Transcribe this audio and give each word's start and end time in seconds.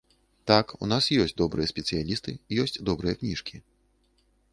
Так, 0.51 0.71
у 0.85 0.87
нас 0.91 1.09
ёсць 1.23 1.35
добрыя 1.41 1.71
спецыялісты, 1.73 2.31
ёсць 2.63 2.81
добрыя 2.89 3.13
кніжкі. 3.21 3.57